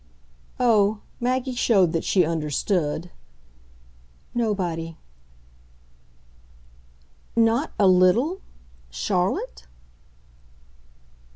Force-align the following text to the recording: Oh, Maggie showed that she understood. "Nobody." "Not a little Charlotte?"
Oh, 0.59 1.01
Maggie 1.19 1.53
showed 1.53 1.91
that 1.93 2.03
she 2.03 2.25
understood. 2.25 3.11
"Nobody." 4.33 4.97
"Not 7.35 7.71
a 7.77 7.85
little 7.87 8.41
Charlotte?" 8.89 9.67